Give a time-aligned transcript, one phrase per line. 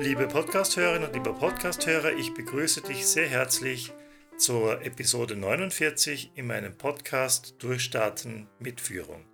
[0.00, 3.92] Liebe Podcasthörerinnen und lieber Podcasthörer, ich begrüße dich sehr herzlich
[4.38, 9.26] zur Episode 49 in meinem Podcast Durchstarten mit Führung.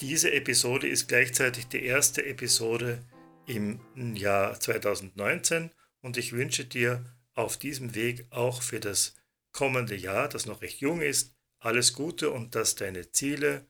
[0.00, 3.04] Diese Episode ist gleichzeitig die erste Episode
[3.46, 3.78] im
[4.14, 9.16] Jahr 2019 und ich wünsche dir auf diesem Weg auch für das
[9.52, 13.66] kommende Jahr, das noch recht jung ist, alles Gute und dass deine Ziele,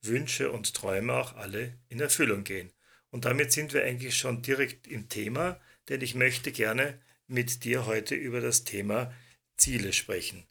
[0.00, 2.72] Wünsche und Träume auch alle in Erfüllung gehen.
[3.10, 7.86] Und damit sind wir eigentlich schon direkt im Thema, denn ich möchte gerne mit dir
[7.86, 9.12] heute über das Thema
[9.56, 10.46] Ziele sprechen.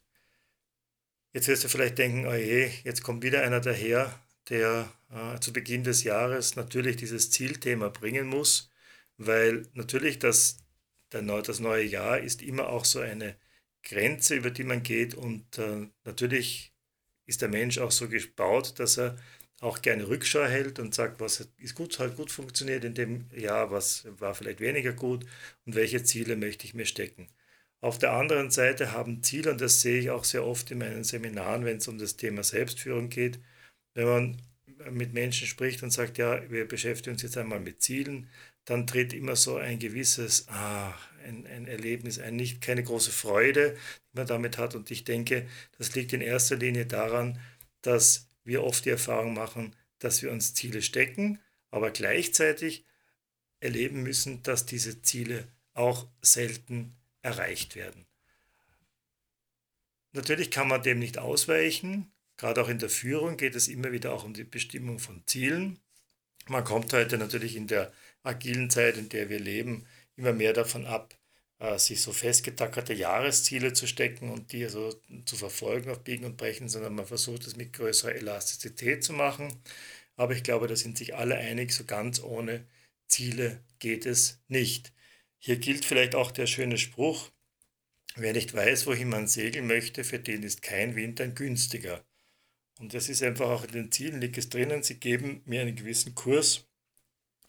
[1.32, 5.52] Jetzt wirst du vielleicht denken, oh je, jetzt kommt wieder einer daher, der äh, zu
[5.52, 8.70] Beginn des Jahres natürlich dieses Zielthema bringen muss,
[9.16, 10.58] weil natürlich das,
[11.12, 13.36] der, das neue Jahr ist immer auch so eine
[13.82, 16.72] Grenze, über die man geht und äh, natürlich
[17.26, 19.16] ist der Mensch auch so gebaut, dass er
[19.60, 23.70] auch gerne Rückschau hält und sagt, was ist gut, hat gut funktioniert in dem Jahr,
[23.70, 25.26] was war vielleicht weniger gut
[25.66, 27.28] und welche Ziele möchte ich mir stecken.
[27.82, 31.04] Auf der anderen Seite haben Ziele, und das sehe ich auch sehr oft in meinen
[31.04, 33.40] Seminaren, wenn es um das Thema Selbstführung geht,
[33.94, 34.42] wenn man
[34.90, 38.28] mit Menschen spricht und sagt, ja, wir beschäftigen uns jetzt einmal mit Zielen,
[38.64, 40.94] dann tritt immer so ein gewisses, ah,
[41.24, 43.76] ein, ein Erlebnis, ein nicht, keine große Freude,
[44.12, 44.74] die man damit hat.
[44.74, 45.46] Und ich denke,
[45.78, 47.38] das liegt in erster Linie daran,
[47.82, 51.38] dass wir oft die Erfahrung machen, dass wir uns Ziele stecken,
[51.70, 52.84] aber gleichzeitig
[53.60, 58.06] erleben müssen, dass diese Ziele auch selten erreicht werden.
[60.12, 62.10] Natürlich kann man dem nicht ausweichen.
[62.36, 65.78] Gerade auch in der Führung geht es immer wieder auch um die Bestimmung von Zielen.
[66.48, 67.92] Man kommt heute natürlich in der
[68.24, 71.16] agilen Zeit, in der wir leben, immer mehr davon ab,
[71.78, 76.68] sich so festgetackerte Jahresziele zu stecken und die also zu verfolgen auf Biegen und Brechen,
[76.68, 79.52] sondern man versucht es mit größerer Elastizität zu machen.
[80.16, 82.66] Aber ich glaube, da sind sich alle einig, so ganz ohne
[83.08, 84.92] Ziele geht es nicht.
[85.38, 87.30] Hier gilt vielleicht auch der schöne Spruch,
[88.16, 92.04] wer nicht weiß, wohin man segeln möchte, für den ist kein Wind ein günstiger.
[92.78, 95.76] Und das ist einfach auch in den Zielen, liegt es drinnen, sie geben mir einen
[95.76, 96.66] gewissen Kurs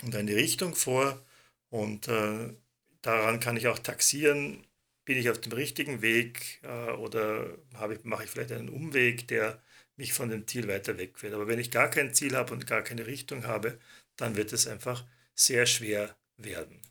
[0.04, 1.26] und eine Richtung vor
[1.70, 2.54] und äh,
[3.02, 4.66] daran kann ich auch taxieren,
[5.06, 7.58] bin ich auf dem richtigen Weg äh, oder
[7.92, 9.62] ich, mache ich vielleicht einen Umweg, der
[9.98, 11.34] mich von dem Ziel weiter wegführt.
[11.34, 13.80] Aber wenn ich gar kein Ziel habe und gar keine Richtung habe,
[14.16, 16.82] dann wird es einfach sehr schwer werden.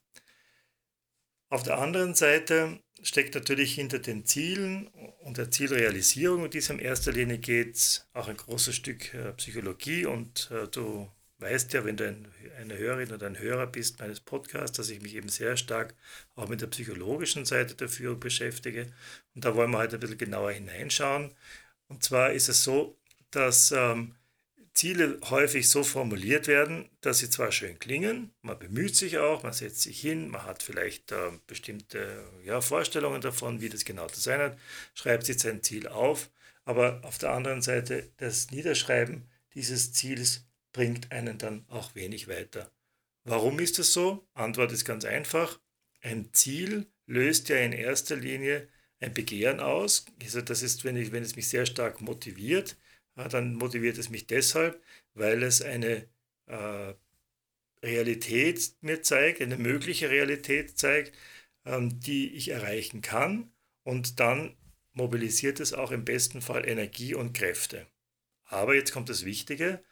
[1.49, 4.87] Auf der anderen Seite steckt natürlich hinter den Zielen
[5.23, 9.33] und der Zielrealisierung, um die es in erster Linie geht, auch ein großes Stück äh,
[9.33, 12.29] Psychologie und äh, du weißt ja, wenn du ein,
[12.59, 15.95] eine Hörerin oder ein Hörer bist meines Podcasts, dass ich mich eben sehr stark
[16.37, 18.87] auch mit der psychologischen Seite der Führung beschäftige.
[19.35, 21.33] Und da wollen wir heute ein bisschen genauer hineinschauen.
[21.89, 22.97] Und zwar ist es so,
[23.31, 24.15] dass ähm,
[24.75, 29.53] Ziele häufig so formuliert werden, dass sie zwar schön klingen, man bemüht sich auch, man
[29.53, 34.21] setzt sich hin, man hat vielleicht äh, bestimmte ja, Vorstellungen davon, wie das genau zu
[34.21, 34.59] sein hat,
[34.95, 36.31] schreibt sich sein Ziel auf,
[36.65, 42.71] aber auf der anderen Seite das Niederschreiben dieses Ziels bringt einen dann auch wenig weiter.
[43.25, 44.27] Warum ist das so?
[44.35, 45.61] Antwort ist ganz einfach.
[46.01, 48.69] Ein Ziel löst ja in erster Linie
[49.01, 50.05] ein Begehren aus.
[50.23, 52.77] Also das ist, wenn, ich, wenn es mich sehr stark motiviert,
[53.15, 54.83] dann motiviert es mich deshalb,
[55.15, 56.09] weil es eine
[56.47, 56.95] äh,
[57.83, 61.17] Realität mir zeigt, eine mögliche Realität zeigt,
[61.65, 63.53] ähm, die ich erreichen kann.
[63.83, 64.57] Und dann
[64.93, 67.87] mobilisiert es auch im besten Fall Energie und Kräfte.
[68.45, 69.83] Aber jetzt kommt das Wichtige,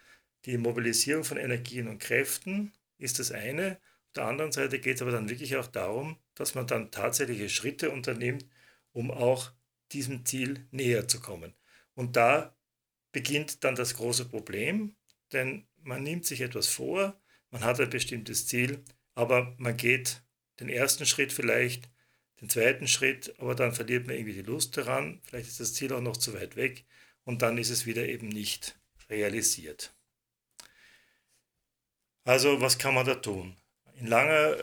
[0.49, 3.79] die Mobilisierung von Energien und Kräften ist das eine.
[4.07, 7.51] Auf der anderen Seite geht es aber dann wirklich auch darum, dass man dann tatsächliche
[7.51, 8.47] Schritte unternimmt,
[8.93, 9.53] um auch
[9.93, 11.55] diesem Ziel näher zu kommen.
[11.95, 12.57] Und da
[13.13, 14.97] beginnt dann das große Problem,
[15.33, 17.21] denn man nimmt sich etwas vor,
[17.51, 18.83] man hat ein bestimmtes Ziel,
[19.15, 20.23] aber man geht
[20.61, 21.91] den ersten Schritt vielleicht,
[22.41, 25.93] den zweiten Schritt, aber dann verliert man irgendwie die Lust daran, vielleicht ist das Ziel
[25.93, 26.87] auch noch zu weit weg
[27.25, 28.79] und dann ist es wieder eben nicht
[29.11, 29.98] realisiert.
[32.29, 33.57] Also was kann man da tun?
[33.99, 34.55] In langer,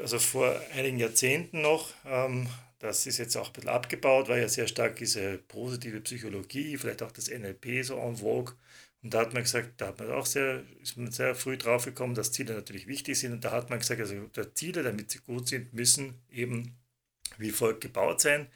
[0.00, 2.48] also vor einigen Jahrzehnten noch, ähm,
[2.80, 7.00] das ist jetzt auch ein bisschen abgebaut, weil ja sehr stark diese positive Psychologie, vielleicht
[7.00, 8.56] auch das NLP so en vogue.
[9.04, 11.84] Und da hat man gesagt, da hat man auch sehr, ist man sehr früh drauf
[11.84, 13.34] gekommen, dass Ziele natürlich wichtig sind.
[13.34, 14.16] Und da hat man gesagt, also
[14.54, 16.76] Ziele, damit sie gut sind, müssen eben
[17.38, 18.48] wie folgt gebaut sein.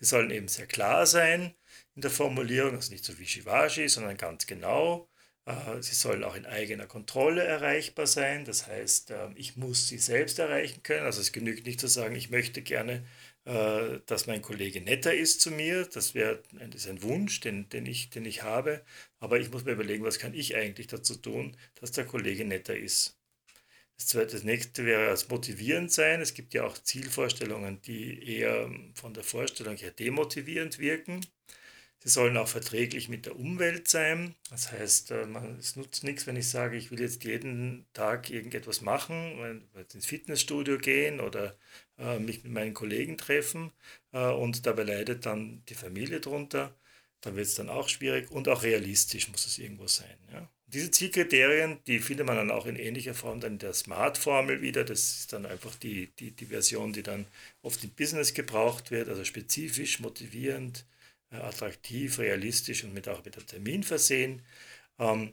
[0.00, 1.52] Sie sollen eben sehr klar sein
[1.94, 5.10] in der Formulierung, also nicht so wischiwaschi, sondern ganz genau.
[5.46, 8.44] Äh, sie sollen auch in eigener Kontrolle erreichbar sein.
[8.44, 11.04] Das heißt, ähm, ich muss sie selbst erreichen können.
[11.04, 13.04] Also es genügt nicht zu sagen, ich möchte gerne,
[13.44, 15.84] äh, dass mein Kollege netter ist zu mir.
[15.86, 16.38] Das das
[16.74, 18.82] ist ein Wunsch, den, den, ich, den ich habe.
[19.20, 22.76] Aber ich muss mir überlegen, was kann ich eigentlich dazu tun, dass der Kollege netter
[22.76, 23.18] ist.
[23.96, 26.20] Das, zweite, das nächste wäre als motivierend sein.
[26.20, 31.20] Es gibt ja auch Zielvorstellungen, die eher von der Vorstellung her demotivierend wirken.
[32.04, 34.34] Sie sollen auch verträglich mit der Umwelt sein.
[34.50, 35.26] Das heißt, äh,
[35.58, 39.64] es nutzt nichts, wenn ich sage, ich will jetzt jeden Tag irgendetwas machen,
[39.94, 41.56] ins Fitnessstudio gehen oder
[41.98, 43.72] äh, mich mit meinen Kollegen treffen
[44.12, 46.74] äh, und dabei leidet dann die Familie drunter.
[47.22, 50.18] Dann wird es dann auch schwierig und auch realistisch muss es irgendwo sein.
[50.30, 50.46] Ja?
[50.66, 54.84] Diese Zielkriterien, die findet man dann auch in ähnlicher Form dann in der Smart-Formel wieder.
[54.84, 57.26] Das ist dann einfach die, die, die Version, die dann
[57.62, 60.84] oft im Business gebraucht wird, also spezifisch, motivierend,
[61.42, 64.42] attraktiv, realistisch und mit auch mit einem Termin versehen.
[64.98, 65.32] Ähm,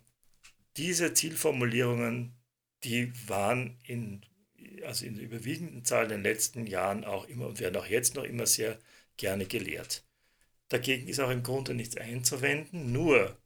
[0.78, 2.34] diese Zielformulierungen,
[2.84, 4.22] die waren in,
[4.86, 8.16] also in der überwiegenden Zahl in den letzten Jahren auch immer und werden auch jetzt
[8.16, 8.80] noch immer sehr
[9.18, 10.04] gerne gelehrt.
[10.70, 13.38] Dagegen ist auch im Grunde nichts einzuwenden, nur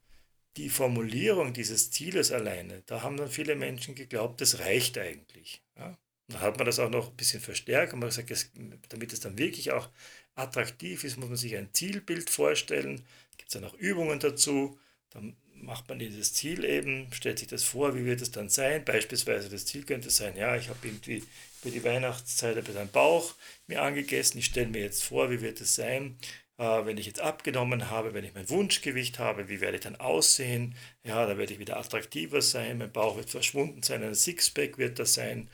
[0.57, 5.61] die Formulierung dieses Zieles alleine, da haben dann viele Menschen geglaubt, das reicht eigentlich.
[5.77, 5.97] Ja?
[6.27, 8.51] Da hat man das auch noch ein bisschen verstärkt und man gesagt,
[8.89, 9.89] damit es dann wirklich auch
[10.35, 13.05] attraktiv ist, muss man sich ein Zielbild vorstellen.
[13.37, 14.77] Gibt es dann auch Übungen dazu.
[15.11, 18.83] Dann macht man dieses Ziel eben, stellt sich das vor, wie wird es dann sein.
[18.85, 21.23] Beispielsweise das Ziel könnte sein, ja, ich habe irgendwie
[21.63, 23.33] über die Weihnachtszeit ein bisschen Bauch
[23.67, 24.37] mir angegessen.
[24.37, 26.17] Ich stelle mir jetzt vor, wie wird es sein,
[26.57, 29.95] äh, wenn ich jetzt abgenommen habe, wenn ich mein Wunschgewicht habe, wie werde ich dann
[29.95, 30.75] aussehen?
[31.03, 34.99] Ja, da werde ich wieder attraktiver sein, mein Bauch wird verschwunden sein, ein Sixpack wird
[34.99, 35.49] das sein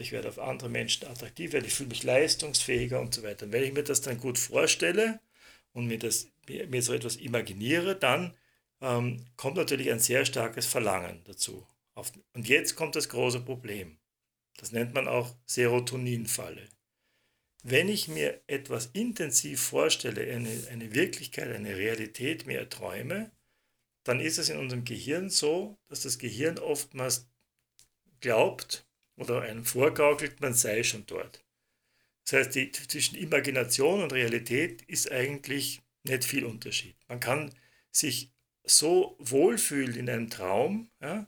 [0.00, 3.46] ich werde auf andere Menschen attraktiv werden, ich fühle mich leistungsfähiger und so weiter.
[3.46, 5.20] Und wenn ich mir das dann gut vorstelle
[5.72, 8.34] und mir, das, mir so etwas imaginiere, dann
[8.80, 11.66] ähm, kommt natürlich ein sehr starkes Verlangen dazu.
[12.32, 13.98] Und jetzt kommt das große Problem.
[14.56, 16.68] Das nennt man auch Serotoninfalle.
[17.64, 23.32] Wenn ich mir etwas intensiv vorstelle, eine, eine Wirklichkeit, eine Realität mir erträume,
[24.04, 27.28] dann ist es in unserem Gehirn so, dass das Gehirn oftmals
[28.20, 28.87] glaubt,
[29.18, 31.44] oder einem vorgaukelt, man sei schon dort.
[32.24, 36.96] Das heißt, die, zwischen Imagination und Realität ist eigentlich nicht viel Unterschied.
[37.08, 37.54] Man kann
[37.90, 38.30] sich
[38.64, 41.26] so wohlfühlen in einem Traum, ja,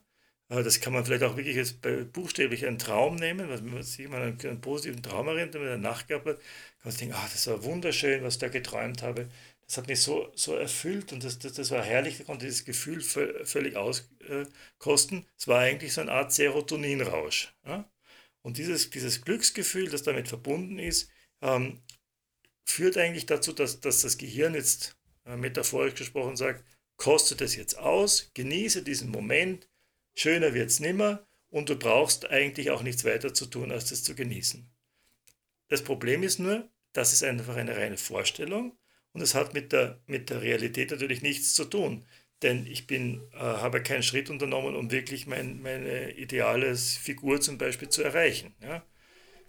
[0.49, 1.77] das kann man vielleicht auch wirklich jetzt
[2.11, 5.71] buchstäblich einen Traum nehmen, wenn man sich mal einen, einen positiven Traum erinnert, wenn man
[5.71, 6.45] eine Nacht gehabt hat, kann
[6.83, 9.29] man sich denken, ah, das war wunderschön, was ich da geträumt habe.
[9.71, 12.65] Das hat mich so, so erfüllt und das, das, das war herrlich, da konnte dieses
[12.65, 15.25] Gefühl völlig auskosten.
[15.37, 17.53] es war eigentlich so eine Art Serotoninrausch.
[17.65, 17.89] Ja?
[18.41, 21.09] Und dieses, dieses Glücksgefühl, das damit verbunden ist,
[21.39, 21.79] ähm,
[22.65, 26.65] führt eigentlich dazu, dass, dass das Gehirn jetzt äh, metaphorisch gesprochen sagt,
[26.97, 29.69] kostet es jetzt aus, genieße diesen Moment,
[30.15, 34.03] schöner wird es nimmer und du brauchst eigentlich auch nichts weiter zu tun, als das
[34.03, 34.69] zu genießen.
[35.69, 38.77] Das Problem ist nur, das ist einfach eine reine Vorstellung
[39.13, 42.05] und es hat mit der, mit der Realität natürlich nichts zu tun.
[42.41, 47.57] Denn ich bin, äh, habe keinen Schritt unternommen, um wirklich mein, meine ideale Figur zum
[47.57, 48.55] Beispiel zu erreichen.
[48.61, 48.83] Ja?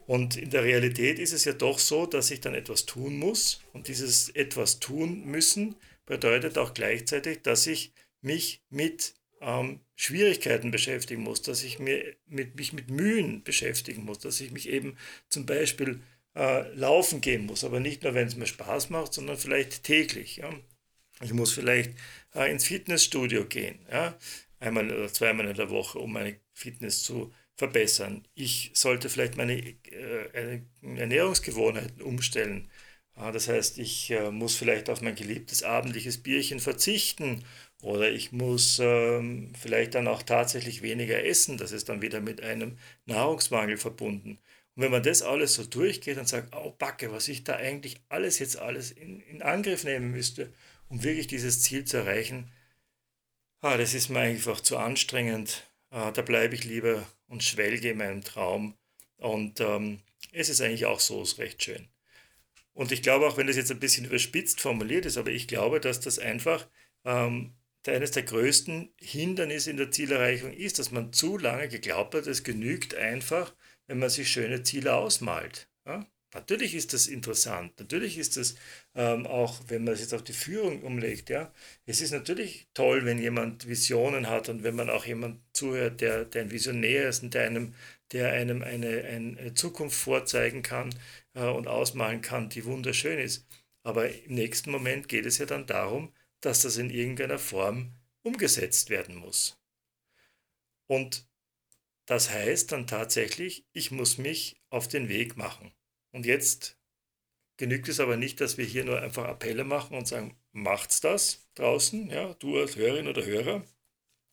[0.06, 3.62] Und in der Realität ist es ja doch so, dass ich dann etwas tun muss.
[3.72, 11.22] Und dieses etwas tun müssen bedeutet auch gleichzeitig, dass ich mich mit ähm, Schwierigkeiten beschäftigen
[11.22, 14.96] muss, dass ich mir mit, mich mit Mühen beschäftigen muss, dass ich mich eben
[15.28, 16.00] zum Beispiel
[16.34, 20.36] äh, laufen gehen muss, aber nicht nur, wenn es mir Spaß macht, sondern vielleicht täglich.
[20.36, 20.50] Ja?
[21.22, 21.92] Ich muss vielleicht
[22.34, 24.16] äh, ins Fitnessstudio gehen, ja?
[24.60, 28.26] einmal oder zweimal in der Woche, um meine Fitness zu verbessern.
[28.34, 32.70] Ich sollte vielleicht meine äh, Ernährungsgewohnheiten umstellen.
[33.14, 37.44] Das heißt, ich äh, muss vielleicht auf mein geliebtes abendliches Bierchen verzichten
[37.82, 41.58] oder ich muss ähm, vielleicht dann auch tatsächlich weniger essen.
[41.58, 44.38] Das ist dann wieder mit einem Nahrungsmangel verbunden.
[44.74, 48.00] Und wenn man das alles so durchgeht und sagt, oh Backe, was ich da eigentlich
[48.08, 50.52] alles jetzt alles in, in Angriff nehmen müsste,
[50.88, 52.50] um wirklich dieses Ziel zu erreichen,
[53.60, 55.70] ah, das ist mir einfach zu anstrengend.
[55.90, 58.74] Ah, da bleibe ich lieber und schwelge in meinem Traum.
[59.18, 60.00] Und ähm,
[60.32, 61.88] es ist eigentlich auch so ist recht schön.
[62.74, 65.80] Und ich glaube auch, wenn das jetzt ein bisschen überspitzt formuliert ist, aber ich glaube,
[65.80, 66.66] dass das einfach
[67.04, 67.52] ähm,
[67.86, 72.44] eines der größten Hindernisse in der Zielerreichung ist, dass man zu lange geglaubt hat, es
[72.44, 73.54] genügt einfach,
[73.86, 75.68] wenn man sich schöne Ziele ausmalt.
[75.86, 76.06] Ja?
[76.34, 78.54] Natürlich ist das interessant, natürlich ist das
[78.94, 81.52] ähm, auch, wenn man es jetzt auf die Führung umlegt, ja,
[81.84, 86.24] es ist natürlich toll, wenn jemand Visionen hat und wenn man auch jemand zuhört, der,
[86.24, 87.74] der ein Visionär ist und der einem,
[88.12, 90.94] der einem eine, eine Zukunft vorzeigen kann
[91.34, 93.46] äh, und ausmalen kann, die wunderschön ist.
[93.82, 98.88] Aber im nächsten Moment geht es ja dann darum, dass das in irgendeiner Form umgesetzt
[98.88, 99.58] werden muss.
[100.86, 101.26] Und
[102.12, 105.72] das heißt dann tatsächlich, ich muss mich auf den Weg machen.
[106.10, 106.76] Und jetzt
[107.56, 111.48] genügt es aber nicht, dass wir hier nur einfach Appelle machen und sagen, macht's das
[111.54, 113.64] draußen, ja, du als Hörerin oder Hörer,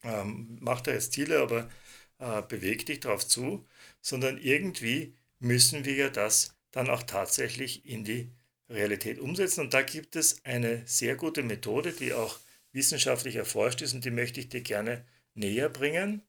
[0.03, 1.69] ähm, macht da jetzt Ziele, aber
[2.17, 3.65] äh, beweg dich darauf zu,
[4.01, 8.29] sondern irgendwie müssen wir das dann auch tatsächlich in die
[8.67, 9.61] Realität umsetzen.
[9.61, 12.39] Und da gibt es eine sehr gute Methode, die auch
[12.73, 16.23] wissenschaftlich erforscht ist und die möchte ich dir gerne näher bringen.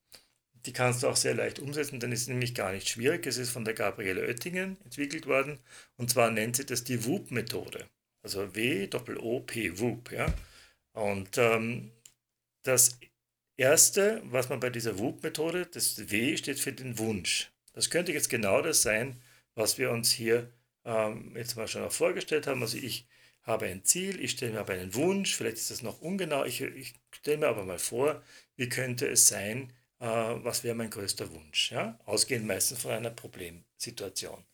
[0.67, 3.27] Die kannst du auch sehr leicht umsetzen, denn es ist nämlich gar nicht schwierig.
[3.27, 5.59] Es ist von der Gabriele Oettingen entwickelt worden
[5.97, 7.89] und zwar nennt sie das die WOOP-Methode.
[8.23, 10.13] Also W-O-P, WOOP.
[10.13, 10.33] Ja?
[10.93, 11.91] Und ähm,
[12.63, 12.99] das
[13.57, 17.51] Erste, was man bei dieser WOOP-Methode, das W steht für den Wunsch.
[17.73, 19.21] Das könnte jetzt genau das sein,
[19.55, 20.51] was wir uns hier
[20.85, 22.63] ähm, jetzt mal schon auch vorgestellt haben.
[22.63, 23.07] Also ich
[23.43, 26.61] habe ein Ziel, ich stelle mir aber einen Wunsch, vielleicht ist das noch ungenau, ich,
[26.61, 28.23] ich stelle mir aber mal vor,
[28.57, 31.99] wie könnte es sein, äh, was wäre mein größter Wunsch, ja?
[32.07, 34.45] ausgehend meistens von einer Problemsituation.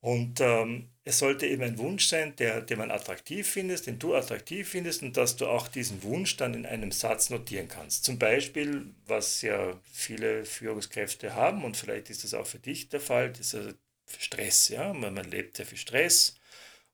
[0.00, 4.14] Und ähm, es sollte eben ein Wunsch sein, der, den man attraktiv findest, den du
[4.14, 8.04] attraktiv findest und dass du auch diesen Wunsch dann in einem Satz notieren kannst.
[8.04, 13.00] Zum Beispiel, was ja viele Führungskräfte haben und vielleicht ist das auch für dich der
[13.00, 13.74] Fall, dieser
[14.18, 14.68] Stress.
[14.68, 14.92] Ja?
[14.92, 16.36] Man, man lebt sehr viel Stress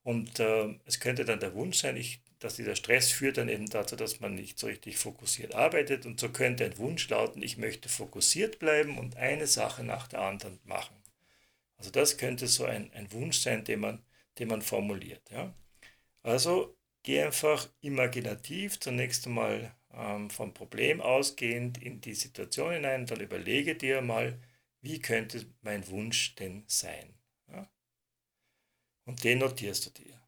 [0.05, 3.69] und äh, es könnte dann der Wunsch sein, ich, dass dieser Stress führt dann eben
[3.69, 7.57] dazu, dass man nicht so richtig fokussiert arbeitet und so könnte ein Wunsch lauten, ich
[7.57, 10.97] möchte fokussiert bleiben und eine Sache nach der anderen machen.
[11.77, 14.05] Also das könnte so ein, ein Wunsch sein, den man,
[14.39, 15.31] den man formuliert.
[15.31, 15.55] Ja?
[16.23, 23.21] Also geh einfach imaginativ zunächst einmal ähm, vom Problem ausgehend in die Situation hinein, dann
[23.21, 24.39] überlege dir mal,
[24.81, 27.15] wie könnte mein Wunsch denn sein?
[27.51, 27.71] Ja?
[29.05, 30.22] Und den notierst du dir.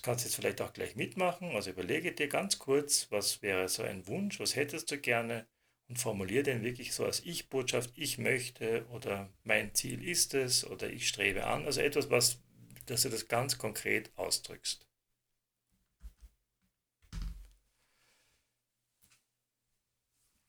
[0.00, 1.50] Das kannst du jetzt vielleicht auch gleich mitmachen.
[1.50, 5.46] Also überlege dir ganz kurz, was wäre so ein Wunsch, was hättest du gerne
[5.88, 10.88] und formuliere den wirklich so als Ich-Botschaft, ich möchte oder mein Ziel ist es oder
[10.88, 11.66] ich strebe an.
[11.66, 12.38] Also etwas, was,
[12.86, 14.86] dass du das ganz konkret ausdrückst.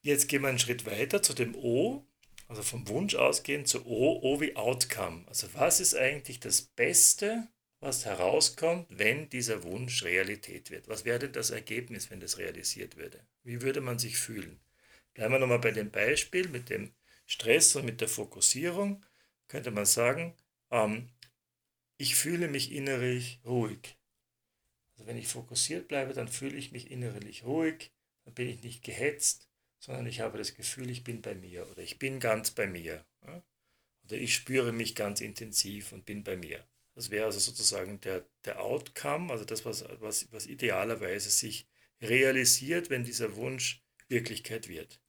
[0.02, 2.06] Jetzt gehen wir einen Schritt weiter zu dem O,
[2.48, 5.26] also vom Wunsch ausgehend zu O, O wie Outcome.
[5.28, 7.50] Also was ist eigentlich das Beste,
[7.82, 10.88] was herauskommt, wenn dieser Wunsch Realität wird?
[10.88, 13.20] Was wäre das Ergebnis, wenn das realisiert würde?
[13.44, 14.62] Wie würde man sich fühlen?
[15.14, 16.94] Bleiben wir nochmal bei dem Beispiel mit dem
[17.26, 19.04] Stress und mit der Fokussierung.
[19.48, 20.36] Könnte man sagen,
[20.70, 21.10] ähm,
[21.98, 23.98] ich fühle mich innerlich ruhig.
[24.94, 27.92] Also wenn ich fokussiert bleibe, dann fühle ich mich innerlich ruhig,
[28.26, 31.82] dann bin ich nicht gehetzt, sondern ich habe das Gefühl, ich bin bei mir oder
[31.82, 33.04] ich bin ganz bei mir.
[33.24, 36.64] Oder ich spüre mich ganz intensiv und bin bei mir.
[36.96, 41.68] Das wäre also sozusagen der, der Outcome, also das, was, was, was idealerweise sich
[42.02, 45.02] realisiert, wenn dieser Wunsch Wirklichkeit wird.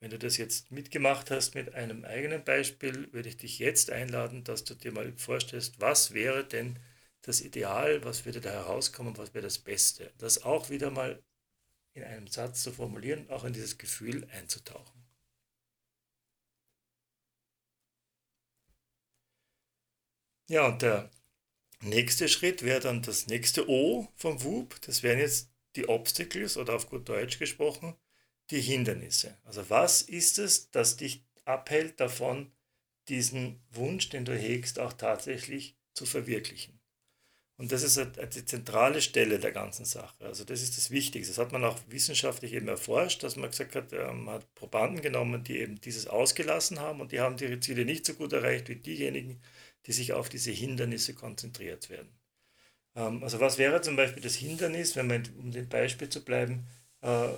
[0.00, 4.44] Wenn du das jetzt mitgemacht hast mit einem eigenen Beispiel, würde ich dich jetzt einladen,
[4.44, 6.78] dass du dir mal vorstellst, was wäre denn
[7.22, 10.12] das Ideal, was würde da herauskommen, was wäre das Beste.
[10.18, 11.22] Das auch wieder mal
[11.94, 15.01] in einem Satz zu formulieren, auch in dieses Gefühl einzutauchen.
[20.48, 21.10] Ja, und der
[21.80, 24.80] nächste Schritt wäre dann das nächste O vom WUP.
[24.82, 27.94] Das wären jetzt die Obstacles oder auf gut Deutsch gesprochen,
[28.50, 29.38] die Hindernisse.
[29.44, 32.52] Also was ist es, das dich abhält davon,
[33.08, 36.78] diesen Wunsch, den du hegst, auch tatsächlich zu verwirklichen?
[37.58, 38.00] Und das ist
[38.34, 40.24] die zentrale Stelle der ganzen Sache.
[40.24, 41.32] Also das ist das Wichtigste.
[41.32, 45.00] Das hat man auch wissenschaftlich eben erforscht, dass man gesagt hat, ähm, man hat Probanden
[45.00, 48.68] genommen, die eben dieses ausgelassen haben und die haben ihre Ziele nicht so gut erreicht
[48.68, 49.40] wie diejenigen,
[49.86, 52.12] die sich auf diese Hindernisse konzentriert werden.
[52.94, 56.66] Ähm, also was wäre zum Beispiel das Hindernis, wenn man, um dem Beispiel zu bleiben,
[57.00, 57.28] äh,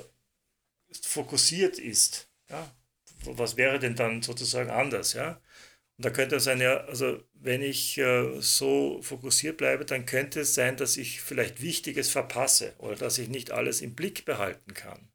[1.03, 2.29] fokussiert ist.
[2.51, 2.71] Ja?
[3.25, 5.15] Was wäre denn dann sozusagen anders?
[5.15, 5.41] Ja?
[5.97, 10.41] Und da könnte es sein, ja, also wenn ich äh, so fokussiert bleibe, dann könnte
[10.41, 14.75] es sein, dass ich vielleicht Wichtiges verpasse oder dass ich nicht alles im Blick behalten
[14.75, 15.09] kann.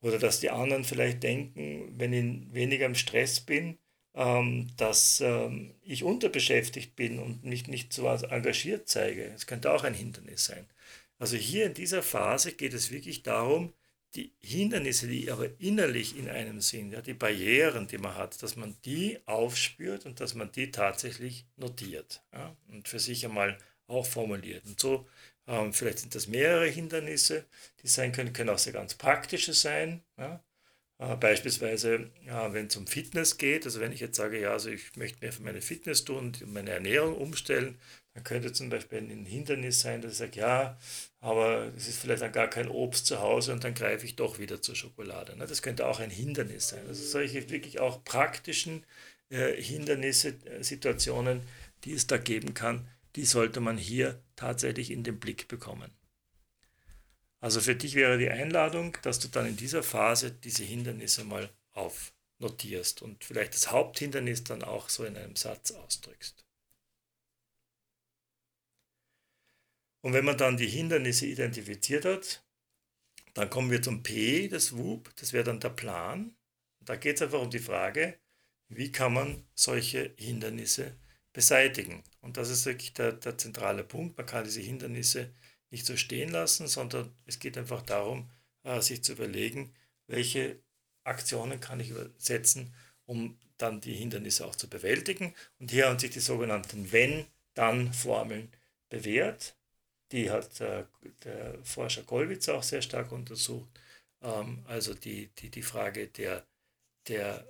[0.00, 3.78] Oder dass die anderen vielleicht denken, wenn ich weniger im Stress bin,
[4.14, 9.30] ähm, dass ähm, ich unterbeschäftigt bin und mich nicht so engagiert zeige.
[9.30, 10.66] Das könnte auch ein Hindernis sein.
[11.18, 13.72] Also hier in dieser Phase geht es wirklich darum,
[14.14, 18.56] die Hindernisse, die aber innerlich in einem sind, ja, die Barrieren, die man hat, dass
[18.56, 24.06] man die aufspürt und dass man die tatsächlich notiert ja, und für sich einmal auch
[24.06, 24.64] formuliert.
[24.66, 25.06] Und so,
[25.46, 27.44] ähm, vielleicht sind das mehrere Hindernisse,
[27.82, 30.02] die sein können, können auch sehr ganz praktische sein.
[30.16, 30.42] Ja.
[30.98, 32.10] Äh, beispielsweise,
[32.50, 35.32] wenn es um Fitness geht, also wenn ich jetzt sage, ja, also ich möchte mehr
[35.32, 37.78] für meine Fitness tun und meine Ernährung umstellen,
[38.14, 40.78] dann könnte zum Beispiel ein Hindernis sein, dass ich sage, ja,
[41.20, 44.38] aber es ist vielleicht dann gar kein Obst zu Hause und dann greife ich doch
[44.38, 45.36] wieder zur Schokolade.
[45.36, 45.46] Ne?
[45.46, 46.86] Das könnte auch ein Hindernis sein.
[46.86, 48.84] Also solche wirklich auch praktischen
[49.30, 51.42] äh, Hindernisse, äh, Situationen,
[51.84, 52.86] die es da geben kann,
[53.16, 55.90] die sollte man hier tatsächlich in den Blick bekommen.
[57.44, 61.50] Also für dich wäre die Einladung, dass du dann in dieser Phase diese Hindernisse mal
[61.72, 66.42] auf, notierst und vielleicht das Haupthindernis dann auch so in einem Satz ausdrückst.
[70.00, 72.42] Und wenn man dann die Hindernisse identifiziert hat,
[73.34, 76.34] dann kommen wir zum P, das WUP, das wäre dann der Plan.
[76.80, 78.18] Da geht es einfach um die Frage,
[78.68, 80.96] wie kann man solche Hindernisse
[81.34, 82.04] beseitigen.
[82.22, 84.16] Und das ist wirklich der, der zentrale Punkt.
[84.16, 85.30] Man kann diese Hindernisse
[85.74, 88.30] nicht so stehen lassen, sondern es geht einfach darum,
[88.62, 89.74] äh, sich zu überlegen,
[90.06, 90.60] welche
[91.02, 92.72] Aktionen kann ich setzen,
[93.06, 95.34] um dann die Hindernisse auch zu bewältigen.
[95.58, 98.52] Und hier haben sich die sogenannten Wenn-Dann-Formeln
[98.88, 99.56] bewährt.
[100.12, 100.84] Die hat äh,
[101.24, 103.68] der Forscher Gollwitz auch sehr stark untersucht.
[104.22, 106.46] Ähm, also die, die, die Frage der,
[107.08, 107.44] der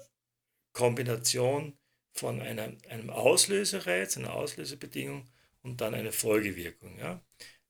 [0.72, 1.76] Kombination
[2.12, 5.28] von einem, einem Auslösereiz, einer Auslösebedingung
[5.62, 6.98] und dann eine Folgewirkung.
[6.98, 7.20] Ja?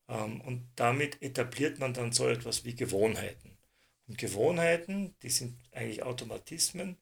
[0.07, 3.57] Ähm, und damit etabliert man dann so etwas wie Gewohnheiten.
[4.07, 6.97] Und Gewohnheiten, die sind eigentlich Automatismen,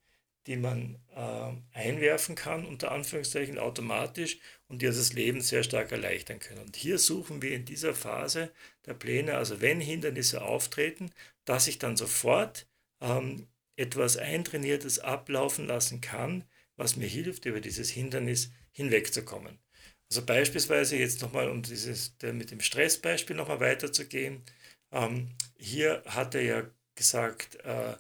[0.48, 6.40] die man äh, einwerfen kann, unter Anführungszeichen automatisch und die das Leben sehr stark erleichtern
[6.40, 6.62] können.
[6.66, 8.52] Und hier suchen wir in dieser Phase
[8.86, 11.12] der Pläne, also wenn Hindernisse auftreten,
[11.46, 12.68] dass ich dann sofort
[13.00, 16.44] ähm, etwas Eintrainiertes ablaufen lassen kann,
[16.76, 19.60] was mir hilft, über dieses Hindernis hinwegzukommen.
[20.14, 24.44] Also beispielsweise jetzt nochmal, um dieses mit dem Stressbeispiel nochmal weiterzugehen.
[24.92, 27.96] Ähm, hier hat er ja gesagt, äh,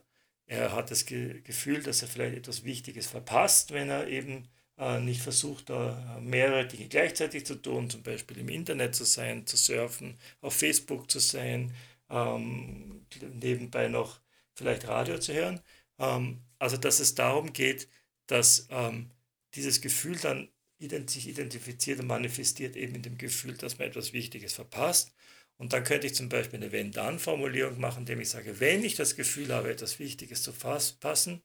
[0.46, 5.00] er hat das Ge Gefühl, dass er vielleicht etwas Wichtiges verpasst, wenn er eben äh,
[5.00, 9.58] nicht versucht, da mehrere Dinge gleichzeitig zu tun, zum Beispiel im Internet zu sein, zu
[9.58, 11.74] surfen, auf Facebook zu sein,
[12.12, 13.08] ähm,
[13.41, 14.20] nebenbei noch
[14.53, 15.62] vielleicht Radio zu hören.
[15.98, 17.89] Ähm, also dass es darum geht,
[18.27, 19.10] dass ähm,
[19.55, 24.53] dieses Gefühl dann sich identifiziert und manifestiert eben in dem Gefühl, dass man etwas Wichtiges
[24.53, 25.13] verpasst.
[25.58, 29.15] Und dann könnte ich zum Beispiel eine Wenn-Dann-Formulierung machen, indem ich sage, wenn ich das
[29.15, 31.42] Gefühl habe, etwas Wichtiges zu passen,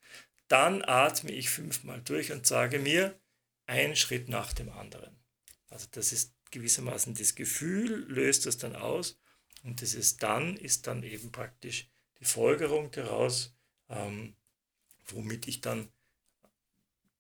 [0.48, 3.18] dann atme ich fünfmal durch und sage mir,
[3.66, 5.14] ein Schritt nach dem anderen.
[5.68, 9.20] Also das ist gewissermaßen das Gefühl, löst das dann aus
[9.62, 13.54] und dieses Dann ist dann eben praktisch die Folgerung daraus,
[13.90, 14.34] ähm,
[15.06, 15.92] womit ich dann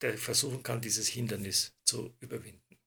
[0.00, 2.78] versuchen kann, dieses Hindernis zu überwinden.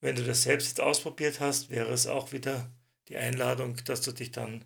[0.00, 2.72] Wenn du das selbst ausprobiert hast, wäre es auch wieder
[3.08, 4.64] die Einladung, dass du dich dann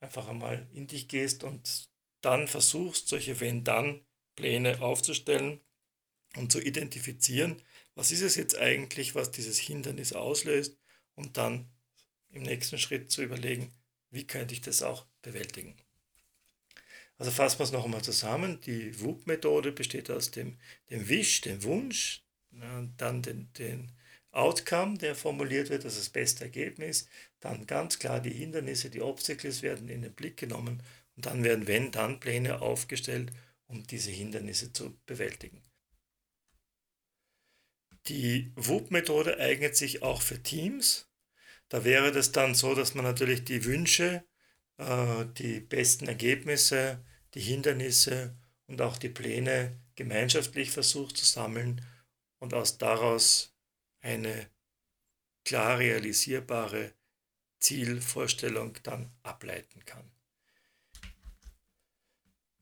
[0.00, 1.88] einfach einmal in dich gehst und
[2.20, 5.60] dann versuchst, solche Wenn-Dann-Pläne aufzustellen
[6.36, 7.62] und zu identifizieren,
[7.94, 10.76] was ist es jetzt eigentlich, was dieses Hindernis auslöst
[11.14, 11.70] und dann
[12.30, 13.72] im nächsten Schritt zu überlegen,
[14.10, 15.76] wie könnte ich das auch bewältigen.
[17.18, 18.60] Also fassen wir es noch einmal zusammen.
[18.62, 20.58] Die WUP-Methode besteht aus dem,
[20.90, 23.92] dem Wish, dem Wunsch, dann den, den
[24.30, 27.08] Outcome, der formuliert wird, also das beste Ergebnis,
[27.40, 30.82] dann ganz klar die Hindernisse, die Obstacles werden in den Blick genommen
[31.16, 33.32] und dann werden Wenn-Dann-Pläne aufgestellt,
[33.66, 35.62] um diese Hindernisse zu bewältigen.
[38.08, 41.08] Die WUP-Methode eignet sich auch für Teams.
[41.68, 44.24] Da wäre das dann so, dass man natürlich die Wünsche
[44.78, 51.84] äh, die besten Ergebnisse, die Hindernisse und auch die Pläne gemeinschaftlich versucht zu sammeln
[52.38, 53.54] und aus daraus
[54.00, 54.48] eine
[55.44, 56.92] klar realisierbare
[57.60, 60.10] Zielvorstellung dann ableiten kann.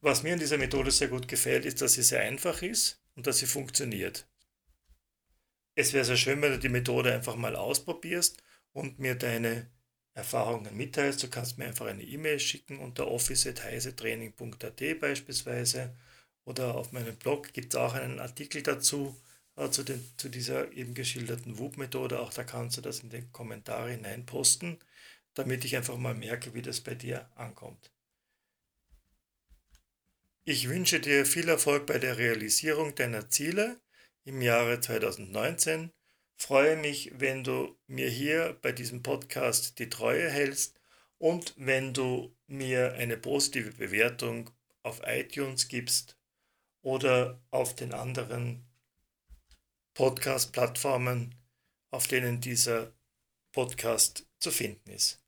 [0.01, 3.27] Was mir in dieser Methode sehr gut gefällt, ist, dass sie sehr einfach ist und
[3.27, 4.27] dass sie funktioniert.
[5.75, 9.70] Es wäre sehr schön, wenn du die Methode einfach mal ausprobierst und mir deine
[10.14, 11.22] Erfahrungen mitteilst.
[11.22, 15.96] Du kannst mir einfach eine E-Mail schicken unter office.heisetraining.at beispielsweise
[16.44, 19.16] oder auf meinem Blog gibt es auch einen Artikel dazu
[19.57, 22.20] äh, zu, den, zu dieser eben geschilderten WUP-Methode.
[22.20, 24.27] Auch da kannst du das in die Kommentare hinein
[25.35, 27.90] damit ich einfach mal merke, wie das bei dir ankommt.
[30.44, 33.81] Ich wünsche dir viel Erfolg bei der Realisierung deiner Ziele
[34.25, 35.92] im Jahre 2019
[36.42, 40.81] freue mich, wenn du mir hier bei diesem Podcast die Treue hältst
[41.18, 44.50] und wenn du mir eine positive Bewertung
[44.83, 46.18] auf iTunes gibst
[46.83, 48.66] oder auf den anderen
[49.94, 51.37] Podcast-Plattformen,
[51.90, 52.92] auf denen dieser
[53.52, 55.22] Podcast zu finden ist.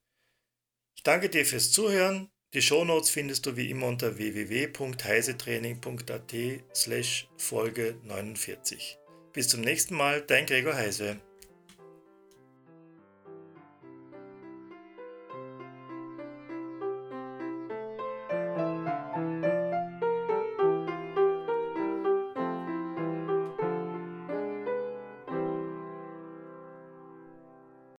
[0.97, 2.33] Ich danke dir fürs Zuhören.
[2.55, 6.35] Die Shownotes findest du wie immer unter www.heisetraining.at
[6.75, 8.99] slash Folge 49.
[9.35, 11.17] Bis zum nächsten Mal, dein Gregor Heise.